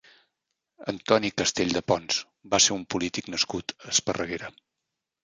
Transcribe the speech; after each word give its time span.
Antoni 0.93 1.29
Castell 1.41 1.73
de 1.75 1.83
Pons 1.91 2.21
va 2.53 2.61
ser 2.69 2.73
un 2.77 2.87
polític 2.95 3.29
nascut 3.35 3.75
a 3.77 3.91
Esparreguera. 3.93 4.51